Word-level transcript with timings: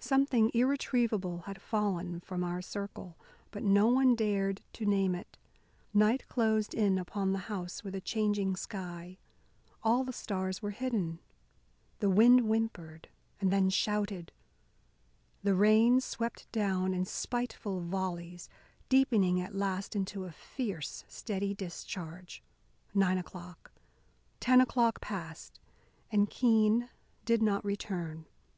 Something 0.00 0.50
irretrievable 0.54 1.40
had 1.40 1.60
fallen 1.60 2.20
from 2.20 2.42
our 2.42 2.62
circle. 2.62 3.18
But 3.50 3.62
no 3.62 3.86
one 3.88 4.14
dared 4.16 4.62
to 4.72 4.86
name 4.86 5.14
it. 5.14 5.36
Night 5.92 6.26
closed 6.26 6.72
in 6.72 6.96
upon 6.96 7.34
the 7.34 7.38
house 7.52 7.84
with 7.84 7.94
a 7.94 8.00
changing 8.00 8.56
sky. 8.56 9.18
All 9.82 10.04
the 10.04 10.12
stars 10.14 10.62
were 10.62 10.70
hidden. 10.70 11.18
The 11.98 12.08
wind 12.08 12.40
whimpered 12.46 13.10
and 13.42 13.52
then 13.52 13.68
shouted. 13.68 14.32
The 15.42 15.54
rain 15.54 16.00
swept 16.00 16.50
down 16.50 16.94
in 16.94 17.04
spiteful 17.04 17.82
volleys, 17.82 18.48
deepening 18.88 19.38
at 19.38 19.54
last 19.54 19.94
into 19.94 20.24
a 20.24 20.32
fierce, 20.32 21.04
steady 21.08 21.52
discharge. 21.52 22.42
Nine 22.94 23.18
o'clock, 23.18 23.70
ten 24.40 24.62
o'clock 24.62 25.02
passed, 25.02 25.60
and 26.10 26.30
Keene 26.30 26.88
did 27.26 27.42
not 27.42 27.62
return. 27.66 28.24